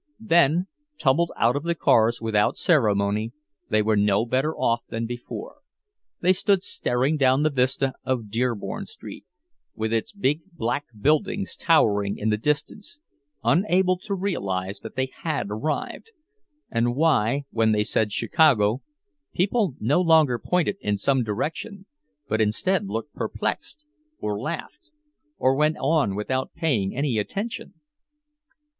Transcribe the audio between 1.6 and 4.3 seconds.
the cars without ceremony, they were no